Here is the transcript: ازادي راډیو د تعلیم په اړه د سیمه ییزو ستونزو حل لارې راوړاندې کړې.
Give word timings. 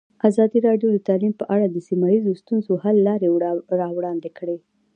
ازادي 0.29 0.59
راډیو 0.67 0.89
د 0.93 0.99
تعلیم 1.09 1.33
په 1.39 1.45
اړه 1.53 1.65
د 1.69 1.77
سیمه 1.87 2.07
ییزو 2.13 2.39
ستونزو 2.41 2.73
حل 2.83 2.97
لارې 3.07 3.27
راوړاندې 3.81 4.29
کړې. 4.37 4.57